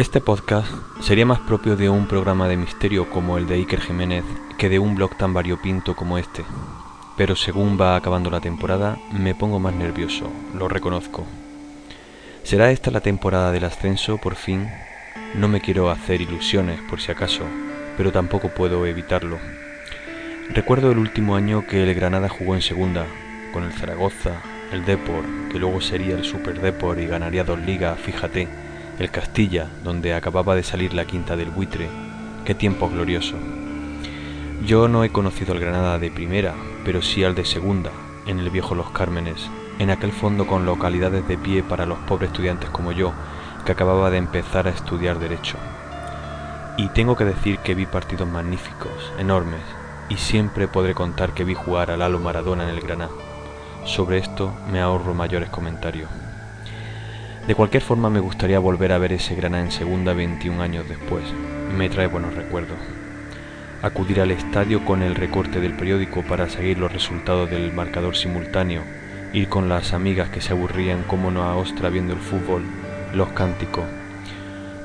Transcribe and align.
Este 0.00 0.22
podcast 0.22 0.66
sería 1.02 1.26
más 1.26 1.40
propio 1.40 1.76
de 1.76 1.90
un 1.90 2.06
programa 2.06 2.48
de 2.48 2.56
misterio 2.56 3.10
como 3.10 3.36
el 3.36 3.46
de 3.46 3.56
Iker 3.56 3.82
Jiménez 3.82 4.24
que 4.56 4.70
de 4.70 4.78
un 4.78 4.94
blog 4.94 5.14
tan 5.18 5.34
variopinto 5.34 5.94
como 5.94 6.16
este. 6.16 6.42
Pero 7.18 7.36
según 7.36 7.78
va 7.78 7.96
acabando 7.96 8.30
la 8.30 8.40
temporada, 8.40 8.96
me 9.12 9.34
pongo 9.34 9.58
más 9.58 9.74
nervioso, 9.74 10.30
lo 10.54 10.68
reconozco. 10.68 11.26
¿Será 12.44 12.70
esta 12.70 12.90
la 12.90 13.02
temporada 13.02 13.52
del 13.52 13.64
ascenso, 13.64 14.16
por 14.16 14.36
fin? 14.36 14.70
No 15.34 15.48
me 15.48 15.60
quiero 15.60 15.90
hacer 15.90 16.22
ilusiones, 16.22 16.80
por 16.88 17.02
si 17.02 17.12
acaso, 17.12 17.44
pero 17.98 18.10
tampoco 18.10 18.48
puedo 18.48 18.86
evitarlo. 18.86 19.36
Recuerdo 20.48 20.92
el 20.92 20.98
último 20.98 21.36
año 21.36 21.66
que 21.66 21.82
el 21.82 21.92
Granada 21.92 22.30
jugó 22.30 22.54
en 22.54 22.62
segunda, 22.62 23.04
con 23.52 23.64
el 23.64 23.74
Zaragoza, 23.74 24.40
el 24.72 24.86
Depor, 24.86 25.26
que 25.52 25.58
luego 25.58 25.82
sería 25.82 26.14
el 26.14 26.24
Super 26.24 26.58
Depor 26.58 26.98
y 27.00 27.06
ganaría 27.06 27.44
dos 27.44 27.58
ligas, 27.58 28.00
fíjate, 28.00 28.48
el 29.00 29.10
Castilla, 29.10 29.66
donde 29.82 30.12
acababa 30.12 30.54
de 30.54 30.62
salir 30.62 30.92
la 30.92 31.06
quinta 31.06 31.34
del 31.34 31.50
buitre. 31.50 31.88
Qué 32.44 32.54
tiempo 32.54 32.90
glorioso. 32.90 33.34
Yo 34.66 34.88
no 34.88 35.04
he 35.04 35.10
conocido 35.10 35.54
al 35.54 35.60
Granada 35.60 35.98
de 35.98 36.10
primera, 36.10 36.54
pero 36.84 37.00
sí 37.00 37.24
al 37.24 37.34
de 37.34 37.46
segunda, 37.46 37.90
en 38.26 38.38
el 38.38 38.50
viejo 38.50 38.74
Los 38.74 38.90
Cármenes, 38.90 39.48
en 39.78 39.88
aquel 39.88 40.12
fondo 40.12 40.46
con 40.46 40.66
localidades 40.66 41.26
de 41.26 41.38
pie 41.38 41.62
para 41.62 41.86
los 41.86 41.98
pobres 42.00 42.28
estudiantes 42.28 42.68
como 42.68 42.92
yo, 42.92 43.14
que 43.64 43.72
acababa 43.72 44.10
de 44.10 44.18
empezar 44.18 44.66
a 44.66 44.70
estudiar 44.70 45.18
Derecho. 45.18 45.56
Y 46.76 46.88
tengo 46.88 47.16
que 47.16 47.24
decir 47.24 47.58
que 47.60 47.74
vi 47.74 47.86
partidos 47.86 48.28
magníficos, 48.28 49.14
enormes, 49.18 49.62
y 50.10 50.18
siempre 50.18 50.68
podré 50.68 50.94
contar 50.94 51.32
que 51.32 51.44
vi 51.44 51.54
jugar 51.54 51.90
al 51.90 52.00
Lalo 52.00 52.18
Maradona 52.18 52.64
en 52.64 52.74
el 52.74 52.82
Granada. 52.82 53.12
Sobre 53.86 54.18
esto 54.18 54.52
me 54.70 54.78
ahorro 54.82 55.14
mayores 55.14 55.48
comentarios. 55.48 56.10
De 57.50 57.56
cualquier 57.56 57.82
forma 57.82 58.10
me 58.10 58.20
gustaría 58.20 58.60
volver 58.60 58.92
a 58.92 58.98
ver 58.98 59.12
ese 59.12 59.34
Granada 59.34 59.64
en 59.64 59.72
segunda 59.72 60.12
21 60.12 60.62
años 60.62 60.88
después. 60.88 61.24
Me 61.76 61.88
trae 61.88 62.06
buenos 62.06 62.36
recuerdos. 62.36 62.78
Acudir 63.82 64.20
al 64.20 64.30
estadio 64.30 64.84
con 64.84 65.02
el 65.02 65.16
recorte 65.16 65.58
del 65.58 65.74
periódico 65.74 66.22
para 66.22 66.48
seguir 66.48 66.78
los 66.78 66.92
resultados 66.92 67.50
del 67.50 67.72
marcador 67.72 68.14
simultáneo. 68.14 68.82
Ir 69.32 69.48
con 69.48 69.68
las 69.68 69.94
amigas 69.94 70.30
que 70.30 70.40
se 70.40 70.52
aburrían 70.52 71.02
como 71.02 71.32
no 71.32 71.42
a 71.42 71.56
ostra 71.56 71.88
viendo 71.88 72.12
el 72.12 72.20
fútbol. 72.20 72.62
Los 73.14 73.30
cánticos. 73.30 73.84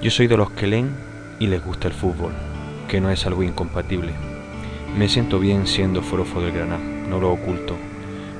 Yo 0.01 0.09
soy 0.09 0.25
de 0.25 0.37
los 0.37 0.49
que 0.49 0.65
leen 0.65 0.89
y 1.37 1.45
les 1.45 1.63
gusta 1.63 1.87
el 1.87 1.93
fútbol, 1.93 2.33
que 2.87 2.99
no 2.99 3.11
es 3.11 3.27
algo 3.27 3.43
incompatible. 3.43 4.13
Me 4.97 5.07
siento 5.07 5.37
bien 5.37 5.67
siendo 5.67 6.01
forofo 6.01 6.41
del 6.41 6.51
Granada, 6.51 6.79
no 6.79 7.19
lo 7.19 7.31
oculto 7.31 7.77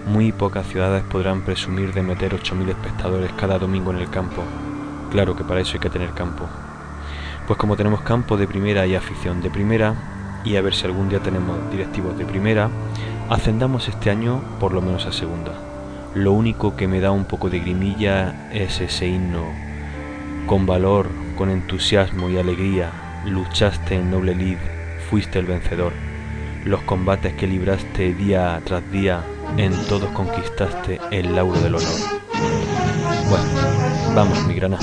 muy 0.06 0.32
pocas 0.32 0.68
ciudades 0.68 1.04
podrán 1.04 1.42
presumir 1.42 1.94
de 1.94 2.04
meter 2.04 2.34
8.000 2.40 2.70
espectadores 2.70 3.32
cada 3.34 3.58
domingo 3.58 3.92
en 3.92 3.98
el 3.98 4.10
campo. 4.10 4.44
Claro 5.12 5.36
que 5.36 5.44
para 5.44 5.62
eso 5.62 5.74
hay 5.74 5.80
que 5.80 5.90
tener 5.90 6.12
campo. 6.12 6.46
Pues 7.48 7.58
como 7.58 7.76
tenemos 7.76 8.02
campo 8.02 8.38
de 8.38 8.48
primera 8.48 8.86
y 8.86 8.96
afición 8.96 9.42
de 9.42 9.50
primera, 9.50 9.96
y 10.44 10.58
a 10.58 10.62
ver 10.62 10.76
si 10.76 10.86
algún 10.86 11.10
día 11.10 11.20
tenemos 11.20 11.58
directivos 11.72 12.18
de 12.18 12.26
primera, 12.26 12.70
ascendamos 13.30 13.88
este 13.88 14.12
año 14.12 14.42
por 14.60 14.74
lo 14.74 14.82
menos 14.82 15.06
a 15.08 15.12
segunda. 15.12 15.54
Lo 16.14 16.34
único 16.34 16.76
que 16.76 16.88
me 16.88 17.02
da 17.02 17.12
un 17.12 17.26
poco 17.26 17.50
de 17.50 17.60
grimilla 17.60 18.50
es 18.54 18.80
ese 18.82 19.08
himno. 19.08 19.44
Con 20.46 20.68
valor, 20.68 21.10
con 21.36 21.50
entusiasmo 21.50 22.30
y 22.30 22.38
alegría, 22.38 22.92
luchaste 23.26 23.96
en 23.96 24.12
noble 24.12 24.36
lid, 24.36 24.58
fuiste 25.10 25.40
el 25.40 25.48
vencedor. 25.48 25.94
Los 26.64 26.82
combates 26.82 27.34
que 27.34 27.48
libraste 27.48 28.14
día 28.14 28.62
tras 28.66 28.90
día 28.92 29.24
en 29.58 29.74
todos 29.88 30.10
conquistaste 30.12 31.00
el 31.12 31.36
lauro 31.36 31.60
del 31.62 31.76
honor. 31.76 32.00
Bueno, 33.30 33.46
vamos, 34.16 34.46
mi 34.46 34.54
alegría. 34.54 34.80